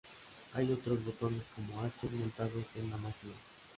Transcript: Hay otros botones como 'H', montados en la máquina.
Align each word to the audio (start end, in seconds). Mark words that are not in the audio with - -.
Hay 0.53 0.71
otros 0.71 1.05
botones 1.05 1.43
como 1.55 1.79
'H', 1.79 2.09
montados 2.11 2.65
en 2.73 2.89
la 2.89 2.97
máquina. 2.97 3.33